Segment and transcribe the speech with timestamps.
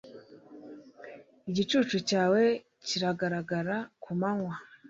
[1.49, 2.43] Igicucu cyawe
[2.85, 4.55] kiragaragara.ku manywa